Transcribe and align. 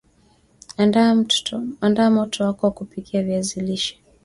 andaa 1.83 2.09
moto 2.09 2.43
wako 2.43 2.65
wa 2.65 2.71
kupikia 2.71 3.23
viazi 3.23 3.61
lishe 3.61 3.99